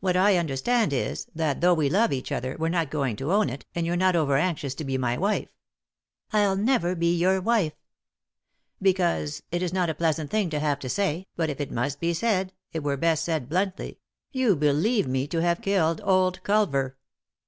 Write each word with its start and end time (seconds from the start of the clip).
What 0.00 0.16
I 0.16 0.36
understand 0.36 0.92
is 0.92 1.28
that, 1.32 1.60
though 1.60 1.74
we 1.74 1.88
love 1.88 2.12
each 2.12 2.32
other, 2.32 2.56
you're 2.58 2.68
not 2.68 2.90
going 2.90 3.14
to 3.14 3.30
own 3.32 3.48
it, 3.48 3.64
and 3.72 3.86
you're 3.86 3.94
not 3.94 4.16
over 4.16 4.36
anxious 4.36 4.74
to 4.74 4.82
be 4.84 4.98
my 4.98 5.16
wife 5.16 5.46
""I'll 6.32 6.56
never 6.56 6.96
be 6.96 7.14
your 7.14 7.40
wife 7.40 7.74
I" 7.74 7.78
"Because— 8.82 9.44
it 9.52 9.62
is 9.62 9.72
not 9.72 9.88
a 9.88 9.94
pleasant 9.94 10.28
thing 10.28 10.50
to 10.50 10.58
have 10.58 10.80
to 10.80 10.88
say, 10.88 11.28
but 11.36 11.50
if 11.50 11.60
it 11.60 11.70
must 11.70 12.00
be 12.00 12.12
said, 12.14 12.52
it 12.72 12.82
were 12.82 12.96
best 12.96 13.24
said 13.24 13.48
bluntly— 13.48 14.00
you 14.42 14.56
believe 14.56 15.06
me 15.06 15.28
to 15.28 15.40
have 15.40 15.62
killed 15.62 16.00
old 16.02 16.42
Culver." 16.42 16.96